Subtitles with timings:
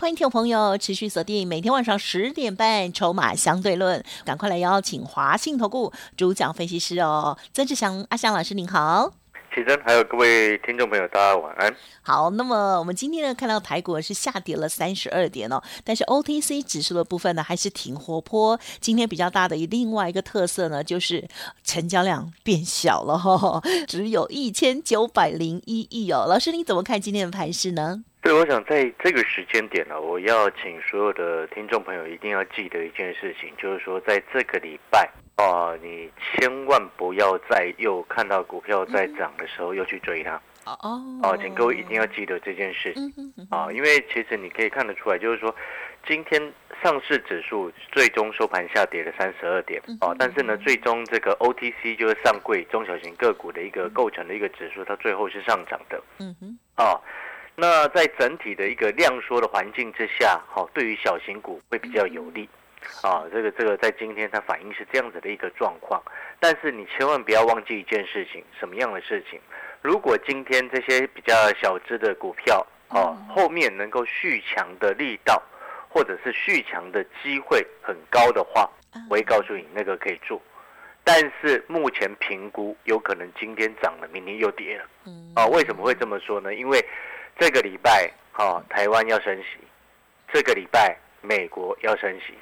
[0.00, 9.12] 欢迎听众朋友持续锁定每天晚上十点半《筹码相对论》，赶快来邀请华信投顾主讲分析师哦，曾志祥阿祥老师您好。
[9.54, 11.76] 启真，还有各位听众朋友，大家晚安。
[12.00, 18.58] 好，那么我们今天呢看到台股是下跌了三十二点哦，但是 OTC 指数的部分呢还是挺活泼。
[18.80, 21.28] 今天比较大的另外一个特色呢，就是
[21.62, 26.24] 成交量变小了哈， 只有一千九百零一亿哦。
[26.26, 28.02] 老师，你怎么看今天的盘势呢？
[28.22, 35.08] 对，我想在这个时间点呢，我要请所有的听众朋友一定要记得一件事情，就是说在这个礼拜。
[35.38, 40.38] 哦，你千万不要再又看到股票在涨的时候又去追它。
[40.66, 45.54] 哦哦，请各位一定要记得这件事情啊，因为其实你可以看得出来，就是说
[46.06, 55.98] 今天上市指数最终收盘下跌了三十二点啊，但是呢，最终这个 OTC 就是上柜中小型个股的一个构成的一个指数，它最后是上涨的。
[56.18, 57.00] 嗯哼，哦，
[57.60, 62.48] 那在整体的一个量缩的环境之下，好，对于小型股会比较有利。
[63.02, 66.02] 啊，这个这个在今天它反映是这样子的一个状况，
[66.40, 69.38] 但是你千万不要忘记一件事情，什么样的事情？
[69.82, 75.42] 如果今天这些比较小只的股票，哦，后面能够续强的力道，
[75.90, 78.66] 或者是续强的机会很高的话，
[79.10, 80.40] 我会告诉你那个可以做，
[81.04, 84.84] 但是目前评估有可能今天涨了，明天又跌了。
[85.34, 86.54] 啊，为什么会这么说呢？
[86.54, 86.82] 因为
[87.40, 89.58] 这个礼拜，哈，台湾要升息，
[90.30, 92.34] 这个礼拜美国要升息。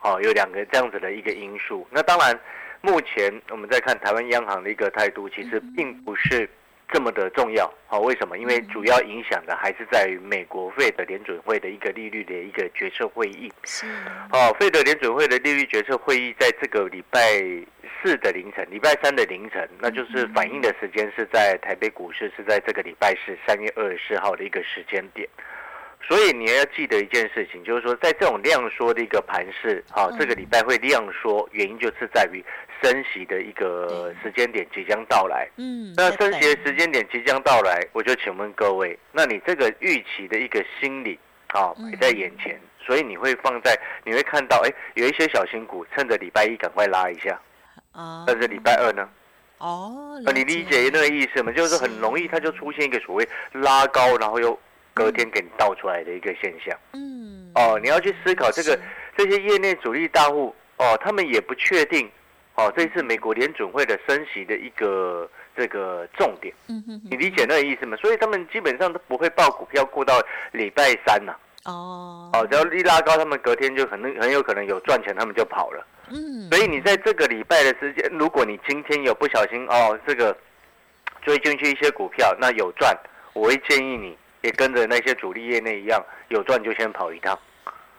[0.00, 1.84] 哦，有两个这样子的一个因素。
[1.90, 2.38] 那当然，
[2.80, 6.48] 目前我们在看台湾央行的一个态度，其实并不是
[6.92, 7.72] 这么的重要。
[7.86, 8.38] 好，为什么？
[8.38, 13.52] 因为主要影响的还是在于美国费的联准会的一个利率的一个决策会议。
[13.64, 13.86] 是。
[14.32, 17.20] 哦，费的联准会的利率决策会议在这个礼拜
[18.02, 25.28] 四的凌晨，礼拜三的凌晨，那就是反映的时间是在台北股市是在这个礼拜四三月二十四号的一个时间点。
[26.06, 32.44] 所以你要记得一件事情，就是说，在这种量缩的一个盘势，好，这个礼拜会量缩，原因就是在于
[32.82, 35.48] 升息的一个时间点即将到来。
[35.56, 47.40] 嗯，那升息的时间点即将到来，我就请问各位，那你这个预期的一个心理，啊，摆在眼前，所以你会放在，你会看到，哎，有一些小新股趁着礼拜一赶快拉一下，
[47.92, 49.08] 啊，但是礼拜二呢？
[49.56, 51.50] 哦，那你理解那个意思吗？
[51.52, 54.58] 就是很容易，它就出现一个所谓拉高，然后又。
[54.94, 58.78] 隔天给你倒出来的一个现象，嗯，哦，你要去思考这个
[59.16, 62.08] 这些业内主力大户哦，他们也不确定
[62.54, 67.96] 哦，这次美国联准会的升息的一个这个重点，嗯哼，你理解那个意思吗？
[67.96, 70.22] 所以他们基本上都不会报股票过到
[70.52, 71.34] 礼拜三呐，
[71.64, 80.36] 哦，哦，只要一拉高，他们隔天就可能很有可能有赚钱，他们就跑了，嗯，所以你在这个礼拜的时间，如果你今天有不小心哦，这个
[81.22, 82.96] 追进去一些股票，那有赚，
[83.32, 84.16] 我会建议你。
[84.44, 87.36] 也跟着那些主力业内一样，有赚就先跑一趟，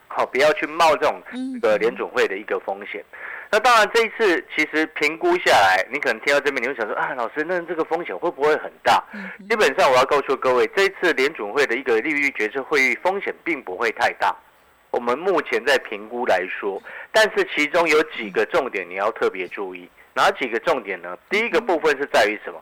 [0.08, 1.20] 好，不要去冒这种
[1.56, 3.04] 这个联准会的一个风险。
[3.50, 9.04] 那当然，这一次其实评估下来，你可能听到这边，你会想说啊，老师，那这个风险会不会很大？
[9.50, 14.36] 基本上，我要告诉各位，这一次联准会的一个利率决策会议风险并不会太大。
[14.92, 16.80] 我们目前在评估来说，
[17.12, 21.18] 但是其中有几个重点你要特别注意，哪几个重点呢？
[21.28, 22.62] 第一个部分是在于什么？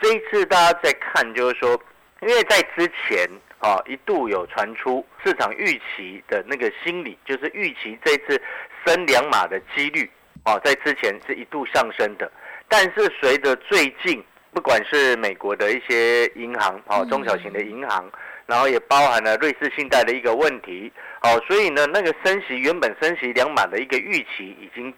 [0.00, 1.80] 这一次大家在看，就是说。
[2.22, 3.28] 因为在之前
[3.58, 8.40] 啊，一度有传出市场预期的那个心理，就是预期这次
[8.86, 10.08] 升两码的几率
[10.44, 12.30] 啊，在之前是一度上升的。
[12.68, 14.22] 但是随着最近，
[14.52, 18.08] 不管是美国的一些银行啊，中小型的银行，
[18.46, 24.94] 然后也包含了瑞士信贷的一个问题，哦，所以呢，那个升息原本升息两码的一个预期，已经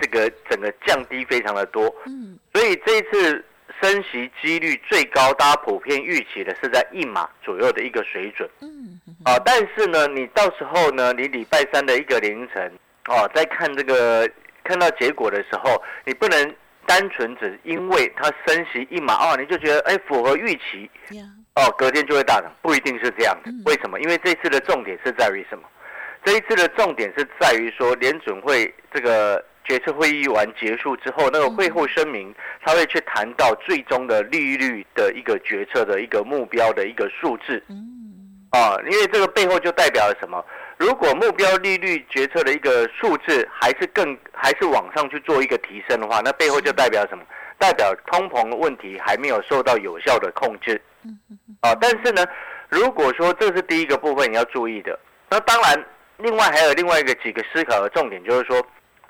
[0.00, 1.92] 这个整个降低非常的多。
[2.06, 3.44] 嗯，所以这一次。
[3.82, 8.48] 升息几率最高，大家普遍预期的是在一码左右的一个水准。
[8.60, 12.72] 嗯，啊，但是呢，你到时候呢，你礼拜三的一个凌晨，
[13.08, 14.30] 哦，在看这个
[14.62, 16.54] 看到结果的时候，你不能
[16.86, 20.88] 单纯只因为它升息一码哦，你就觉得哎符合预期，
[21.56, 23.50] 哦，隔天就会大涨，不一定是这样的。
[23.66, 23.98] 为什么？
[23.98, 25.64] 因为这次的重点是在于什么？
[26.24, 29.44] 这一次的重点是在于说联准会这个。
[29.64, 37.62] 决策会议完结束之后，那个会后声明，他会去谈到最终的利率的一个决策的一个目标的一个数字。
[37.68, 37.78] 嗯，
[38.50, 40.44] 啊，因为这个背后就代表了什么？
[40.78, 47.22] 如果目标利率决策的一个数字还是更还是往上去做一个提升的话，那背后就代表什么？
[47.58, 50.80] 代表通膨的问题还没有受到有效的控制。
[51.60, 52.26] 啊，但是呢，
[52.68, 54.98] 如果说这是第一个部分你要注意的，
[55.30, 55.84] 那当然，
[56.16, 58.60] 另外还有另外一个几个思考的重点，就是说，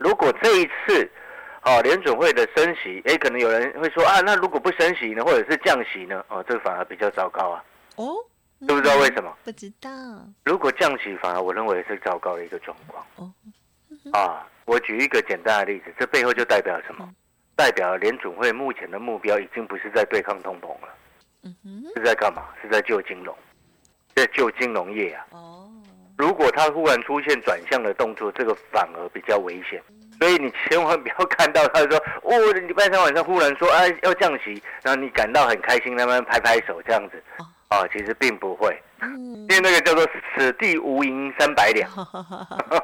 [0.02, 1.08] 如果这一次，
[1.62, 6.25] 哦，联准会的升息，哎，可能有人会说啊，那如果不升息呢，或者是降息呢？
[6.28, 7.64] 哦，这个反而比较糟糕啊。
[7.96, 8.16] 哦，
[8.60, 9.32] 知不知道为什么？
[9.44, 9.90] 不知道。
[10.44, 13.06] 如果降息，反而我认为是糟糕的一个状况。
[13.16, 13.32] 哦，
[14.12, 17.08] 啊，我举一个简单的例子，这背后就代表什么？
[17.55, 20.88] 代表联准会目前的目标已经不是在对抗通膨了。
[21.44, 22.43] 嗯哼，是在干嘛？
[22.60, 23.37] 是在救金融，
[24.14, 25.26] 在救金融业啊。
[25.31, 25.70] 哦，
[26.16, 29.82] 如果他忽然出现转向的动作，这个反而比较危险。
[30.20, 37.22] 所以你千万不要看到他说， 哦，礼拜三晚上忽然说，哎，要降息，然后你感到很开心，那么拍拍手这样子。
[37.68, 40.06] 啊，其实并不会，因为那个叫做
[40.36, 41.88] “此地无银三百两”。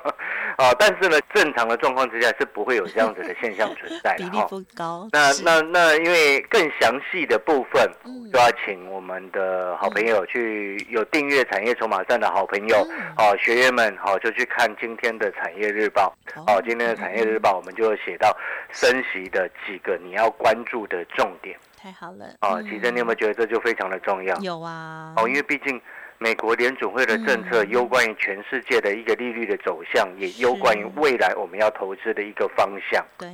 [0.58, 4.30] 啊，但是呢，正常的状况之下是不会有这样子的现象存在的 哈。
[4.30, 5.08] 比例不高。
[5.12, 7.88] 那那那，因为更详细的部分，
[8.32, 12.78] 就要请我们的好朋友去有订阅产业筹码站的好朋友，
[13.16, 16.12] 哦，学员们，好，就去看今天的产业日报。
[16.48, 18.36] 哦，今天的产业日报，我们就写到
[18.72, 21.56] 升息的几个你要关注的重点。
[21.80, 22.26] 太好了。
[22.40, 24.36] 哦，其实你有没有觉得这就非常的重要？
[24.38, 25.14] 有啊。
[25.16, 25.80] 哦，因为毕竟。
[26.18, 33.04] 美国联准会的政策攸关于全世界的一个利率的走向，也攸关于未来我们要投资的一个方向。
[33.18, 33.28] 对，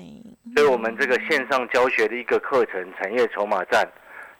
[0.54, 3.88] 所以我们这个线上教学的一个课程——产业筹码站，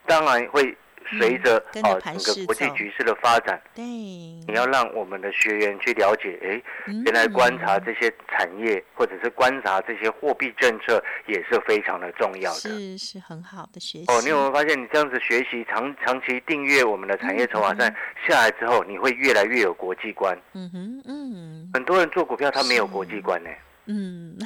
[0.06, 0.76] 当然会。
[1.18, 6.62] 随着啊整个国际局势的发展，对，你要让我们的学员去了解，哎，
[7.04, 14.04] 原来观察这些产业或者是观察这些货币政策也是非常的重要的，是是很好的学习。
[14.08, 17.94] 哦，你有没有发现，你这样子学习长长期订阅我们的产业筹码站
[18.26, 20.36] 下来之后，你会越来越有国际观。
[20.54, 23.50] 嗯哼，嗯，很多人做股票他没有国际观呢。
[23.86, 24.36] 嗯，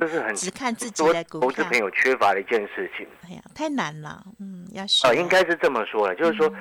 [0.00, 3.06] 这是很只看自己的投资朋友缺乏的一件事情。
[3.24, 5.06] 哎呀，太难了，嗯，要学。
[5.06, 6.52] 哦，应该是这么说了，就是说，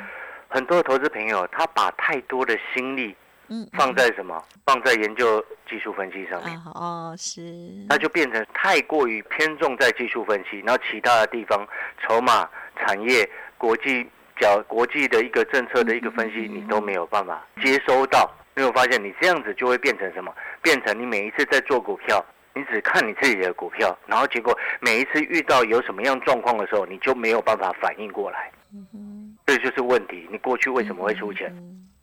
[0.47, 3.15] 很多投资朋友他把太多的心力，
[3.47, 4.43] 嗯，放在什么？
[4.65, 6.55] 放在研究技术分析上面。
[6.65, 7.41] 哦，是。
[7.89, 11.67] 那就变成太过于偏重在技术分析，然后其他的地方，
[12.01, 13.27] 筹码、产业、
[13.57, 14.07] 国际
[14.39, 18.31] 角、国际的一个政策的一个分析，你都没有办法接收到。
[18.55, 20.31] 没有发现，你这样子就会变成什么？
[20.63, 22.25] 变成你每一次在做股票，
[22.55, 28.49] 你只看你自己的股票，然后结果每一次遇到有什么样状况的时候，你就没有办法反应过来。
[29.45, 30.25] 这就是问题。
[30.31, 31.53] 你过去为什么会出钱？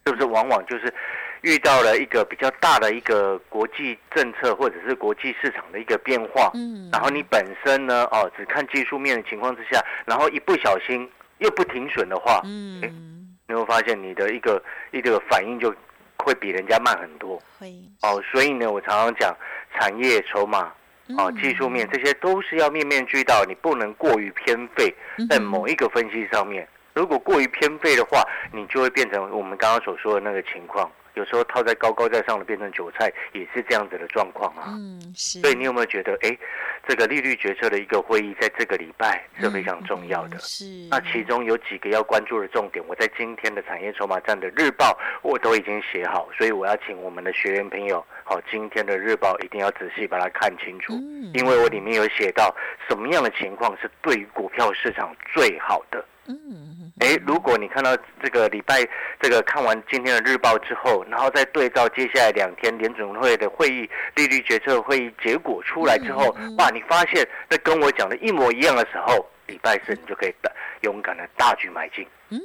[0.07, 0.93] 是不是往往就是
[1.41, 6.51] 遇到了一个比较大的一个国际政策或者是国际市场的一个变化？
[6.55, 6.89] 嗯。
[6.93, 11.09] 然后你本身呢，哦，只看技术面的情况之下，然后一不小心
[11.39, 15.75] 又不停损的话，嗯，你会发现你的一个一个反应就。
[16.21, 19.35] 会比人家慢很多，会哦，所以呢，我常常讲
[19.75, 20.73] 产业筹码，
[21.19, 24.95] 哦，技术面这些都是要面面俱到，你不能过于偏废
[25.29, 26.69] 在某一个分析上面。
[26.93, 28.23] 如果过于偏废的话，
[28.53, 30.91] 你就会变成我们刚刚所说的那个情况。
[31.21, 34.65] 有时候套在高高在上的变成韭菜，也是这样子的状况啊。
[34.69, 35.39] 嗯，是。
[35.41, 36.35] 所以你有没有觉得，哎，
[36.89, 40.39] 这个利率决策的一个会议，在这个礼拜是非常重要的。
[40.39, 40.65] 是。
[40.89, 50.95] 那其中有几个要关注的重点，我在今天的产业筹码站的日报我都已经写好，所以我要请我们的学员朋友，好，今天的日报一定要仔细把它看清楚，
[51.35, 52.55] 因为我里面有写到
[52.89, 56.03] 什么样的情况是对于股票市场最好的。
[56.29, 58.87] 嗯，哎，如果你看到这个礼拜
[59.21, 70.51] 这个看完今天的日报之后，然后再对照接下来两天联准会的会议利率决策会议结果出来之后，哇，你发现那跟我讲的一模一样的时候，礼拜四你就可以大
[70.83, 72.07] 勇敢的大举买进。
[72.33, 72.39] 嗯，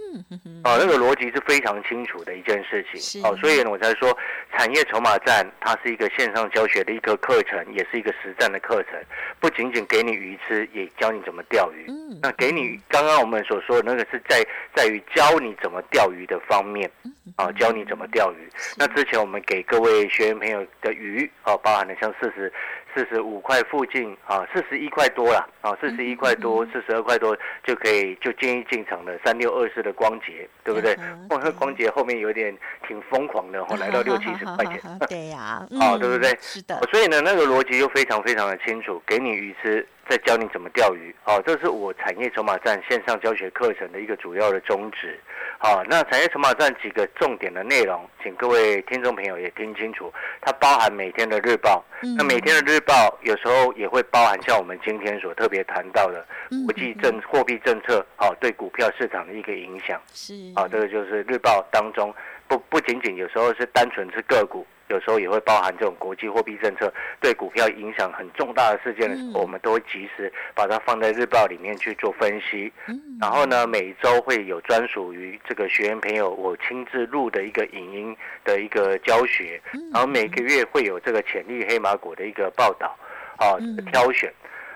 [0.64, 3.24] 哦，那个逻辑是非常清楚的一件事情。
[3.24, 4.18] 哦，所以呢，我才说
[4.58, 9.00] 产业筹码站它是一个线上教学的一个课程，也是一个实战的课程，
[9.40, 11.86] 不仅仅给你鱼吃，也教你怎么钓鱼。
[11.88, 14.44] 嗯，那给你刚刚我们所说的那个是在
[14.76, 16.90] 在于教你怎么钓鱼的方面，
[17.36, 18.50] 啊，教你怎么钓鱼。
[18.76, 22.52] 那之前我们给各位学员朋友的鱼，哦，包含了像四十。
[22.96, 30.96] 四十五块附近啊，四十一块多了啊，四十一块多，四十二块多就可以就建议进场了三六二四的光洁，对不对？
[31.28, 34.80] 光光洁后面有点挺疯狂的，后 来到六七十块钱。
[35.10, 36.36] 对呀，啊， 对不对？
[36.40, 36.80] 是的。
[36.90, 39.86] 所以呢，那个逻辑又非常非常的清楚，给你鱼吃。
[40.08, 45.20] 在教你怎么钓鱼，好，这是我产业筹码站线上教学课程的一个主要的宗旨，
[45.58, 51.84] 好，那产业筹码站几个重点的内容，请各位听众朋友也听清楚，它包含每天的日报，
[52.16, 56.24] 那每天的日报有时候也会包含像我们今天所特别谈到的
[56.66, 62.14] 国际政货币政策，好，对股票市场的一个影响，是，啊，这个就是日报当中
[62.48, 64.66] 不不仅仅有时候是单纯是个股。
[64.88, 72.72] 有时候也会包含这种国际货币政策对股票影响很重大的事件的时候，我们都会及时把它放在日报里面去做分析。
[73.20, 79.60] 然后呢，每周会有专属于这个学员朋友我亲自录的一个影音的一个教学，
[79.92, 82.96] 然后每个月会有这个潜力黑马股的一个报道，
[83.38, 83.58] 啊，
[83.92, 84.32] 挑选。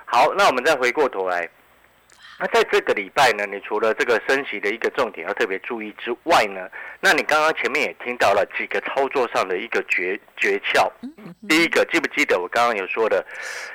[0.06, 1.48] 好，那我们再回过头来。
[2.40, 6.70] 那在这个礼拜呢，你除了这个升息的一个重点要特别注意之外呢，
[7.02, 10.90] 那你刚刚前面也听到了几个操作上的一个诀诀窍。
[11.50, 13.26] 第一个，记不记得我刚刚有说的，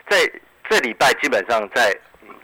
[0.09, 0.18] 在
[0.68, 1.94] 这礼拜基本上在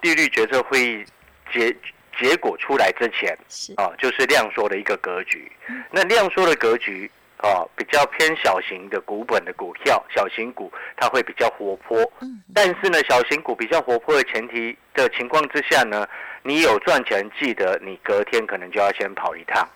[0.02, 1.04] 利率决策会议
[1.52, 1.74] 结
[2.18, 3.36] 结果出来之前，
[3.76, 5.50] 啊，就是量缩的一个格局。
[5.90, 7.10] 那量缩的格局。
[7.42, 11.98] 哦，比较偏小型的股本的股票，小型股它会比较活泼。
[12.20, 16.06] 嗯，但是呢，小型股比较活泼的前提的情况之下呢，
[16.42, 19.66] 你有赚钱，记得你隔天可能就要先跑一趟，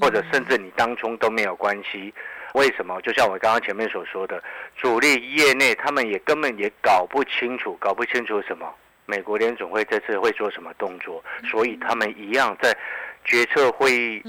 [0.00, 2.12] 或者甚至你当中都没有关系。
[2.54, 3.00] 为什么？
[3.02, 4.42] 就像我刚刚前面所说的，
[4.76, 8.66] 主力业内他们也根本也搞不清楚，搞不清楚什么
[9.06, 12.76] 美国联总会这次会做什么动作，所以他们一样在
[13.24, 14.22] 决策会议。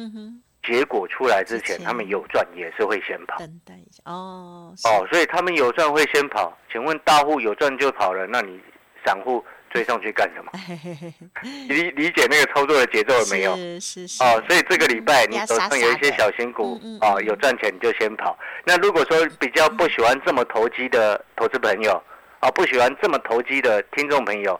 [0.69, 3.39] 结果出来之前，他们有赚也是会先跑。
[3.39, 6.55] 等等一下哦哦，所以他们有赚会先跑。
[6.71, 8.59] 请问大户有赚就跑了，那你
[9.03, 10.51] 散户追上去干什么？
[11.67, 13.55] 理理解那个操作的节奏了没有？
[13.55, 14.23] 是是是。
[14.23, 18.37] 哦，所以这个礼拜你手上有一些小型股哦，有赚钱你就先跑。
[18.63, 22.01] 那如果说比较不喜欢这么投机的投资朋友
[22.41, 24.59] 啊，不喜欢这么投机的听众朋友。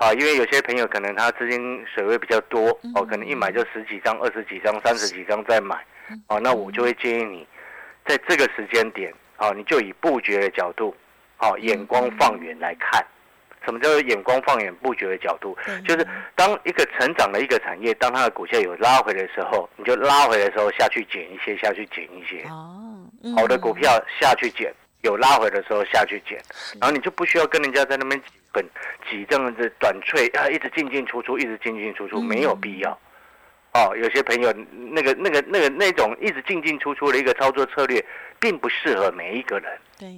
[0.00, 5.76] 啊，因为有些朋友可能他资金水位比较多哦，可能一买就十几张、二十几张、三十几张再买，
[6.28, 7.46] 哦，那我就会建议你，
[8.06, 10.96] 在这个时间点，啊，你就以布局的角度，
[11.40, 13.04] 哦，眼光放远来看，
[13.62, 15.54] 什么叫做眼光放远布局的角度？
[15.86, 26.40] 就是当一个成长的一个产业，当它的股价有拉回的时候，你就拉回的时候下去减一些，下去减一些，哦，好的股票下去减，有拉回的时候下去减，
[26.80, 28.18] 然后你就不需要跟人家在那边。
[28.52, 28.64] 本
[29.08, 32.90] 几这样子短脆啊，一直进进出出，一直进进出出，没有必要。
[33.72, 34.52] 哦，有些朋友
[34.92, 38.04] 那个那个那个那种一直进进出出的一个操作策略，
[38.38, 39.78] 并不适合每一个人。
[39.98, 40.08] 对。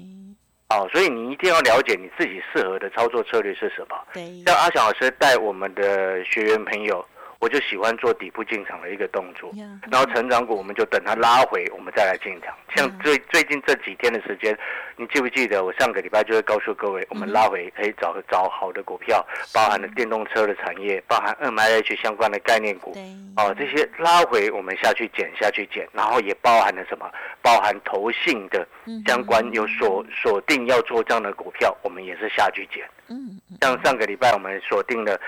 [0.70, 3.96] 哦，所以你一定要了解你自己适合的操作策略是什么。
[4.14, 4.42] 对。
[4.46, 7.06] 像阿翔老师带我们的学员朋友。
[7.42, 9.52] 我就喜欢做底部进场的一个动作，
[9.90, 12.54] 然后成长股我们就等它拉回，我们再来进场。
[12.76, 14.56] 像最最近这几天的时间，
[14.96, 22.96] 你记不记得我上个礼拜就会告诉各位，我们拉回可以找找好的股票，包含了电动车的产业，包含 M I H 相关的概念股，
[23.36, 27.10] 哦，这些拉回我们下去减下去减，然后也包含了什么？
[27.40, 28.66] 包含投信的
[29.06, 32.84] 相关有锁锁定要做这样的股票，我们也是下去减。
[33.08, 35.20] 嗯，像上个礼拜我们锁定了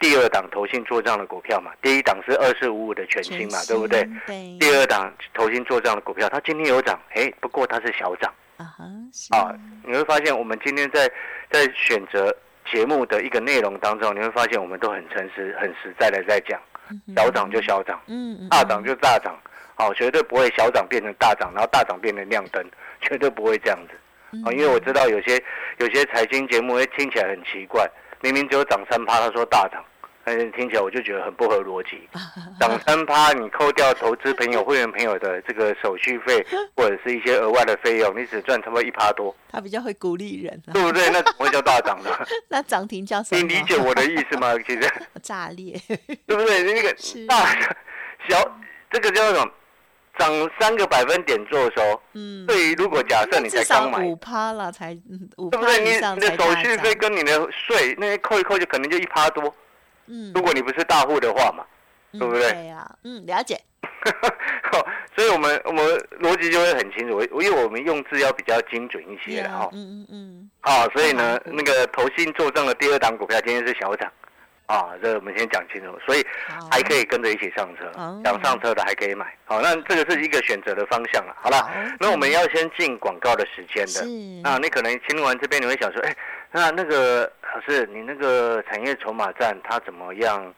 [0.00, 4.02] 第二档投信做账的股票嘛，第一档是二四五五的全新嘛，对不对？
[4.26, 4.58] 对。
[4.58, 8.32] 第二档投信做账的股票，它今天有涨，哎，不过它是小涨。
[8.56, 8.84] 啊哈。
[9.30, 9.54] 啊，
[9.84, 11.10] 你会发现我们今天在
[11.50, 12.34] 在选择
[12.70, 16.60] 节目的一个内容当中，你会发现我们都很诚实、很实在的在讲，
[17.16, 19.36] 小涨就小涨，嗯，大涨就大涨，
[19.74, 22.64] 好，绝对不会小涨变成大涨，然后大涨变成亮灯，
[23.00, 23.94] 绝对不会这样子。
[24.46, 25.42] 啊，因为我知道有些
[25.78, 27.86] 有些财经节目会听起来很奇怪，
[28.22, 29.84] 明明只有涨三趴，他说大涨，
[30.24, 32.08] 但是听起来我就觉得很不合逻辑。
[32.60, 36.44] 涨三趴，你扣掉投资朋友、会员朋友的这个手续费
[36.76, 39.34] 或者是一些额外的费用，你只赚差不多一趴多。
[39.50, 41.08] 他比较会鼓励人，对不对？
[41.10, 42.10] 那怎么会叫大涨呢？
[42.48, 43.42] 那涨停叫什么？
[43.42, 44.54] 你理解我的意思吗？
[44.66, 45.80] 其实炸裂，
[46.26, 46.62] 对不对？
[46.62, 46.92] 那个
[47.26, 47.46] 大
[48.28, 48.58] 小，
[48.90, 49.50] 这个叫什么？
[50.18, 54.92] 涨三个百分点做收，嗯，对于如果假设你才刚买五趴了，才
[55.38, 55.82] 五对不对？
[55.82, 59.42] 你你的手续费跟你的税那些扣一扣，就可能就一趴多，
[60.06, 61.64] 嗯，如果你不是大户的话嘛，
[62.12, 62.50] 对不对？
[62.52, 63.60] 对呀，嗯，了解。
[65.14, 65.84] 所以我们我们
[66.20, 74.10] 逻辑就会很清楚，因为我们用字要比较精准一些的哈，嗯嗯嗯，啊，所以呢，那个投信做账的第二档股票今天是小涨。
[74.66, 76.24] 啊，这我们先讲清楚，所以
[76.70, 77.92] 还可以跟着一起上车，
[78.24, 79.26] 想上车的还可以买。
[79.44, 81.36] 好，那这个是一个选择的方向了。
[81.36, 81.68] 好了，
[82.00, 84.48] 那我们要先进广告的时间的。
[84.48, 86.16] 啊，你可能听完这边你会想说，哎，
[86.52, 90.54] 那那个老师，你那个产业筹码站它怎么样？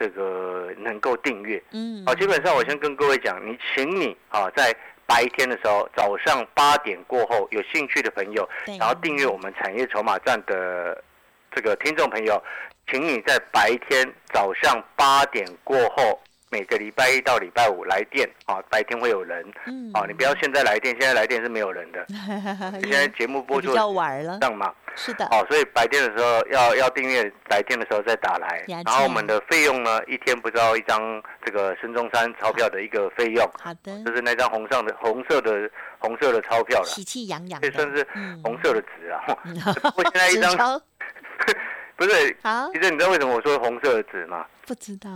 [0.00, 1.60] 这个能够订阅？
[1.72, 4.72] 嗯，好，基本上我先跟各位讲，你请你啊，在
[5.06, 11.02] 白天的时候，早上八点过后，有兴趣的朋友，然后订阅我们产业筹码站的
[11.50, 12.40] 这个听众朋友。
[12.90, 16.18] 请你在白天早上八点过后
[16.50, 19.90] 每个礼拜一到礼拜五来电啊，白天会有人嗯。
[19.92, 22.04] 啊，你不要现在来电，现在来电是没有人的，
[22.82, 24.38] 现在节目播也比较出的晚了。
[24.40, 34.02] 这，样嘛，是的，哦，所以白天的时候要要订阅，白天的时候再打来，然后我们的费用呢，一天不知道一张这个孙中山钞票的一个费用，好的。
[34.04, 38.40] 就，是那张红上的红色的红色的钞票了，喜气洋洋的，这算是嗯。
[38.42, 39.20] 红色的纸啊。
[39.94, 40.56] 不过现在一张
[41.96, 42.70] 不是，好。
[42.72, 44.46] 其实你知道为什么我说红色的纸吗？
[44.68, 45.08] 不知道。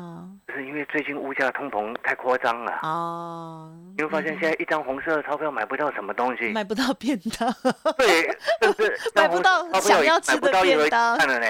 [0.48, 2.72] 就是因为最近物价通膨太夸张了。
[2.82, 7.54] 哦，你会发现现在一张红色的钞票买不到什么东西，买不到便当。
[7.98, 8.34] 对，
[9.14, 11.18] 买不到想要吃的便当。
[11.18, 11.46] 看了呢，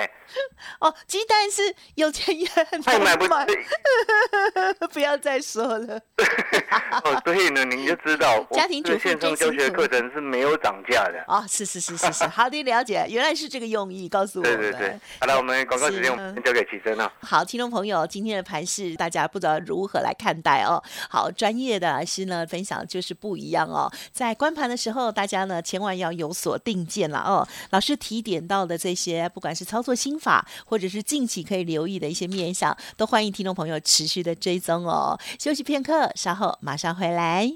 [0.81, 1.63] 哦，鸡蛋是
[1.95, 3.47] 有钱也很买不买，
[4.93, 6.01] 不要再说了。
[7.05, 11.25] 哦，所以呢，您就知道，家庭主线上教学课程是没有涨价的。
[11.29, 14.57] 哦，是是是是是，好的了解，原来是这个用意，告诉我们。
[14.59, 17.13] 对对对，好了，我们广告时间我们是交给齐珍了。
[17.21, 20.83] 好，听众朋友，今天的盘势大家不知道如何来看待哦。
[21.09, 23.91] 好，专业的老师呢分享就是不一样哦。
[24.13, 27.47] 在观盘的时候，大家呢千万要有所定见了哦。
[27.71, 35.19] 老师提点到的这些，不管是操作心法，或者是近期可以留意的一些面向，都欢迎听众朋友持续的追踪哦。
[35.39, 37.51] 休息片刻，稍后马上回来。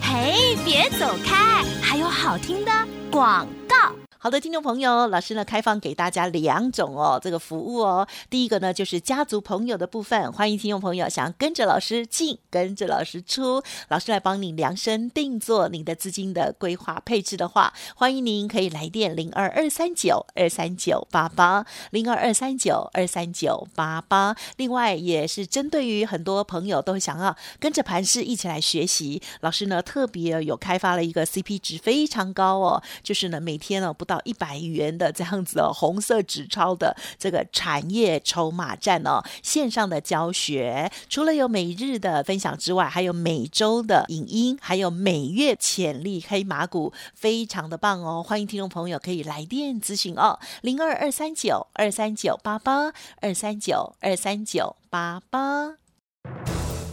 [0.00, 2.70] 嘿，别走开，还有好听的
[3.10, 4.03] 广告。
[4.24, 8.08] 好的，听众朋友，老师呢开放给大家两种哦，这个服务哦。
[8.30, 24.34] 第一个呢就是家族朋友的部分，欢迎听众朋友想跟着老师进，跟着老师出，老师来帮你量身定做你的资金的规划配置的话，欢迎您可以来电零二二三九二三九八八零二二三九二三九八八。
[24.56, 48.22] 另外也是针对于很多朋友都想要跟着盘势一起来学习，老师呢特别有开发了一个 CP 值非常高哦，就是呢每天呢不到一百元的这样子哦，红色纸钞的这个产业筹码战哦，线上的教学，除了有每日的分享之外，还有每周的影音，还有每月潜力黑马股，非常的棒哦！
[48.22, 55.74] 欢迎听众朋友可以来电咨询哦，零二二三九二三九八八二三九二三九八八。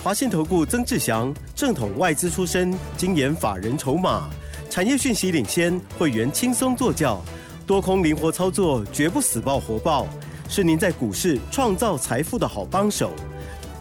[0.03, 4.27] 华信投顾曾志祥，正统外资出身，精研法人筹码，
[4.71, 7.21] 产业讯息领先，会员轻松做教，
[7.67, 10.07] 多空灵活操作，绝不死爆活爆，
[10.47, 13.11] 是您在股市创造财富的好帮手。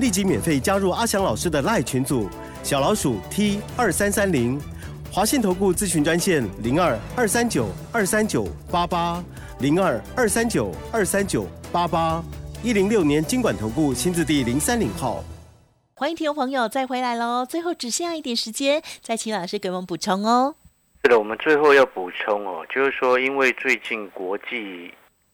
[0.00, 2.28] 立即免费加入阿翔老师的赖群组，
[2.64, 4.60] 小老鼠 T 二三三零，
[5.12, 9.22] 华信投顾咨询专线零二二三九二三九八八
[9.60, 12.20] 零二二三九二三九八八
[12.64, 15.22] 一零六年经管投顾新字第零三零号。
[15.94, 17.46] 欢迎听众朋友再回来喽！
[17.46, 20.56] 最后只剩下一点时间，再请老师给我们补充哦。
[21.02, 24.92] 是的，我们最后要补充哦，就是说，因为最近国际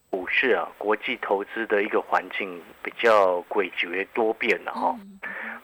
[0.09, 5.19] 股市啊，国际投资的一个环境比较诡谲多变了哈、嗯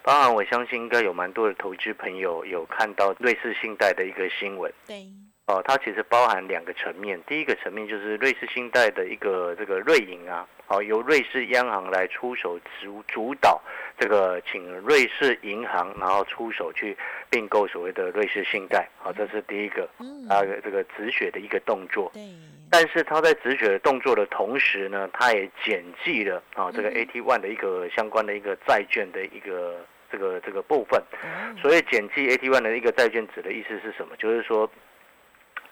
[0.06, 5.08] 当然，我相信应该有蛮多的投资朋友有看到瑞士信贷的一个新闻对，
[5.48, 7.18] 哦，它其实包含两个层面。
[7.26, 13.62] 第一个层面就是瑞士信贷的一个这个瑞银啊，哦，由瑞士央行来出手主主导
[13.98, 16.98] 这个，请瑞士银行然后出手去
[17.30, 22.12] 并购所谓的瑞士信贷，好、这是第一个嗯，啊这个止血的一个动作。
[22.14, 22.22] 对，
[22.70, 31.00] 但是他在止血的动作的同时呢，他也减记了啊这个嗯 AT One 的一个相关的一个债券的一个这个这个部分。
[31.24, 34.16] 哦所以减记 AT One 的一个债券指的意思是什么？
[34.18, 34.70] 就是说，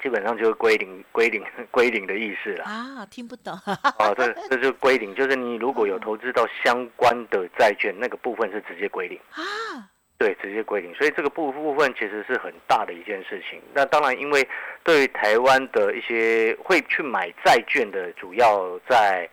[0.02, 2.66] 基本上就是归零、 归零、归零的意思啦。
[2.66, 9.20] 啊，听不懂，啊，这这就是归零，就是你如果有投资到相关的债券，那个部分是直接归零。
[9.32, 9.88] 啊，
[10.18, 13.62] 对，直接归零，所以这个部部分其实是很大的一件事情。
[13.74, 14.48] 那当然，因为
[14.84, 19.30] 对于台湾的一些会去买债券的，主要在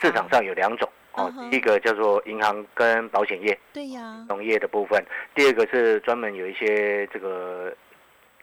[0.00, 1.32] 市场上有两种哦。
[1.50, 4.98] 第一个叫做银行跟保险业、对呀，农业的部分；
[5.34, 7.74] 第二个是专门有一些这个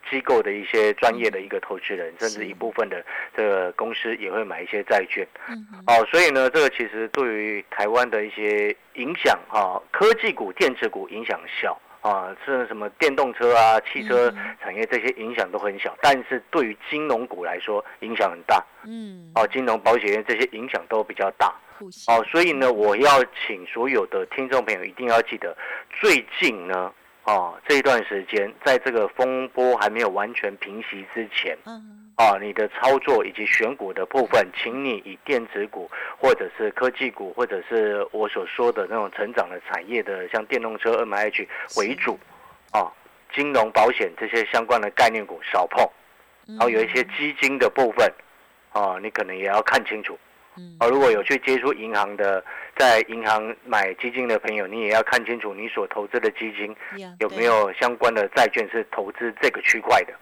[0.10, 3.04] 机构的一些专业的一个投资人，甚至一部分的
[3.36, 5.28] 这个公司也会买一些债券。
[5.48, 18.64] 嗯，哦，所以呢，这个其实对于台湾的一些影响哈、科技股、电子股影响小啊，是什么电动车啊、汽车产业这些影响都很小，但是对于金融股来说影响很大。
[18.86, 21.54] 嗯，哦，金融、保险业这些影响都比较大。
[22.08, 25.56] 哦，所以呢，我要请所有的听众朋友一定要记得，
[26.00, 26.92] 最近呢。
[27.24, 42.20] 哦，这一段时间，在这个风波还没有完全平息之前，嗯，啊，你的操作以及选股的部分，请你以电子股或者是科技股，或者是我所说的那种成长的产业的，像电动车、M H 为主，
[42.72, 42.92] 啊，
[43.34, 45.88] 金融、保险这些相关的概念股少碰，
[46.48, 48.12] 然然后有一些基金的部分，
[48.72, 50.18] 啊，你可能也要看清楚，
[50.58, 52.44] 嗯哦，如果有去接触银行的，
[52.78, 56.76] 在银行买基金的朋友，你也要看清楚你所投资的基金
[57.20, 60.14] 有没有相关的债券是投资这个区块的。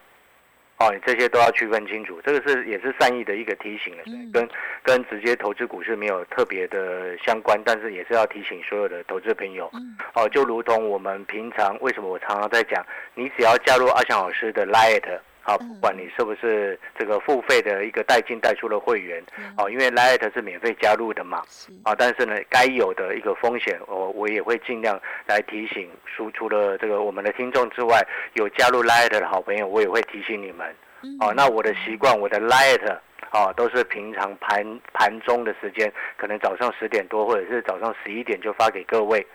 [0.82, 4.50] 哦，你这些都要区分清楚，这个是也是善意的一个提醒了，嗯跟
[4.82, 9.70] 跟直接投资股市没有特别的相关，但是也是要提醒所有的投资朋友。
[9.74, 12.82] 嗯哦，就如同我们平常为什么我常常在讲，
[13.14, 25.90] 你只要加入阿翔老师的 Lite，好，嗯不管你是不是这个付费的一个带进带出的会员，嗯哦，因为 Lite 是免费加入的嘛，是啊，但是呢，该有的一个风险，我我也会尽量来提醒。
[26.06, 28.00] 输出了这个我们的听众之外，
[28.34, 30.68] 有加入 Lite 的好朋友，我也会提醒你们。
[31.02, 32.98] 嗯哦，那我的习惯，我的 Lite
[33.32, 39.26] 哦，都是平常盘盘中的时间，可能早上十点多或者是早上十一点就发给各位。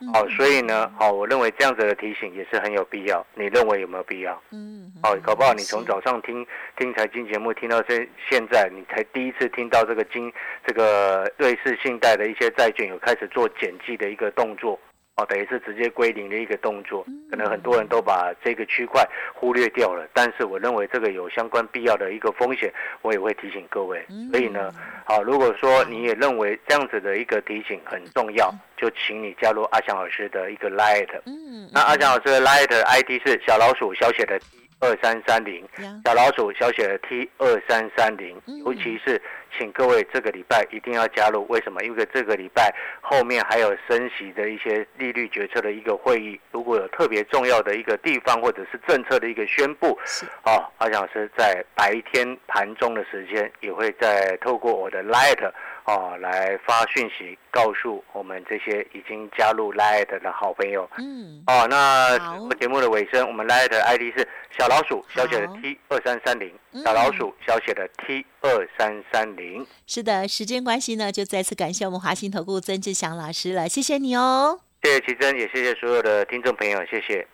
[0.00, 3.24] 嗯哦，所以呢，哦，我认为这样子的提醒也是很有必要。
[3.34, 4.42] 你认为有没有必要？
[4.50, 10.32] 嗯哦，搞不好你从早上听听财经节目听到现现在，你才第一次听到这个金
[10.66, 14.78] 这个瑞士信贷的一些债券有开始做减记的一个动作，
[15.16, 24.04] 哦，等于是直接归零的一个动作，可能很多人都把这个区块忽略掉了，但是我认为这个有相关必要的一个风险，我也会提醒各位。
[24.32, 24.74] 所以呢，
[25.04, 31.08] 好，如果说你也认为这样子的一个提醒很重要，就请你加入阿翔老师的一个 Light。
[31.26, 34.40] 嗯那阿翔老师的 Light ID 是小老鼠小写的
[34.84, 35.66] 二三三零，
[36.04, 39.20] 小老鼠小写的 T 二三三零嗯，尤其是
[39.56, 41.82] 请各位这个礼拜一定要加入，为什么？
[41.82, 50.26] 因为这个礼拜后面还有升息的一些利率决策的一个会议，如果有特别重要的一个地方或者是政策的一个宣布，是。
[50.44, 55.50] 哦，阿翔老师在白天盘中的时间也会在透过我的 Light
[55.84, 60.88] 哦来发讯息，告诉我们这些已经加入 Light 的好朋友。
[60.98, 69.66] 嗯哦，那好节目的尾声，我们 Light 的 ID 是小老鼠小写的 T 二三三零，嗯小老鼠小写的 T 二三三零。
[69.86, 74.60] 是的，时间关系呢，就再次感谢我们华信投顾曾志祥老师了，谢谢你哦。
[74.82, 77.26] 谢谢奇珍，也谢谢所有的听众朋友，谢谢。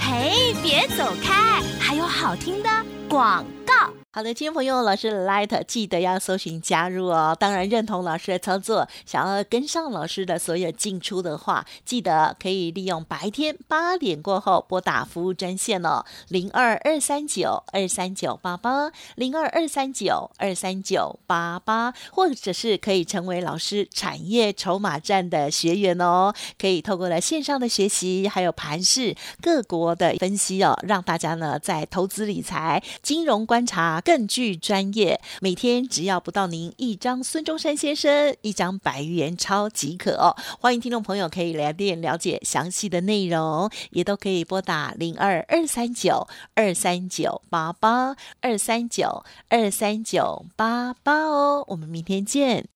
[0.00, 2.68] 嘿，别走开，还有好听的
[3.08, 3.92] 广告。
[4.16, 7.36] 好的，听众朋友，老师 Light 记得要搜寻加入哦。
[7.38, 35.20] 当然认同老师的操作，想要跟上老师的所有进出的话，记得可以利用白天八点过后拨打服务专线哦，零二二三九二三九八八，零二二三九二三九八八，或者是可以成为老师产业筹码站的学员哦，可以透过了线上的学习，还有盘市各国的分析哦，让大家呢在投资理财、金融观察更具专业。
[35.40, 40.36] 每天只要不到您一张孙中山先生一张百元钞即可哦。
[40.60, 51.64] 欢迎听众朋友可以来电了解详细的内容，也都可以拨打零二二三九二三九八八二三九二三九八八哦。
[51.66, 52.75] 我们明天见。